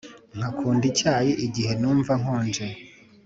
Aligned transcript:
nkakunda 0.37 0.85
icyayi 0.91 1.31
igihe 1.45 1.73
numva 1.81 2.13
nkonje 2.21 2.65